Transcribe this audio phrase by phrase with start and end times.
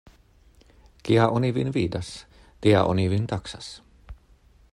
[1.03, 2.11] Kia oni vin vidas,
[2.65, 3.71] tia oni vin taksas.